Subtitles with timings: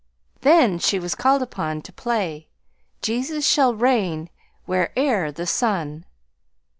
[0.39, 2.47] Then she was called upon to play
[3.03, 4.31] "Jesus shall reign
[4.65, 6.05] where'er the sun."